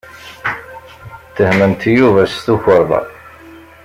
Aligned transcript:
Ttehment 1.27 1.81
Yuba 1.97 2.23
s 2.33 2.35
tukerḍa. 2.45 3.01